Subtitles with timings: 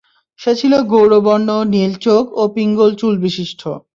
[0.39, 3.61] সে ছিল গৌরবর্ণ, নীল চোখ ও পিঙ্গল চুল বিশিষ্ট।